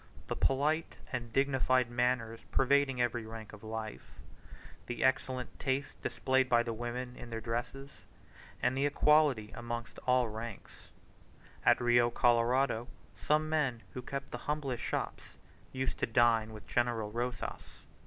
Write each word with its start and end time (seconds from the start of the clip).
The 0.29 0.35
polite 0.35 0.95
and 1.13 1.31
dignified 1.31 1.91
manners 1.91 2.39
pervading 2.51 2.99
every 2.99 3.23
rank 3.23 3.53
of 3.53 3.61
life, 3.63 4.15
the 4.87 5.03
excellent 5.03 5.59
taste 5.59 6.01
displayed 6.01 6.49
by 6.49 6.63
the 6.63 6.73
women 6.73 7.15
in 7.15 7.29
their 7.29 7.39
dresses, 7.39 7.91
and 8.63 8.75
the 8.75 8.87
equality 8.87 9.51
amongst 9.51 9.99
all 10.07 10.27
ranks. 10.27 10.87
At 11.63 11.77
the 11.77 11.83
Rio 11.83 12.09
Colorado 12.09 12.87
some 13.15 13.47
men 13.47 13.83
who 13.93 14.01
kept 14.01 14.31
the 14.31 14.39
humblest 14.49 14.81
shops 14.81 15.37
used 15.71 15.99
to 15.99 16.07
dine 16.07 16.51
with 16.51 16.65
General 16.65 17.11
Rosas. 17.11 17.83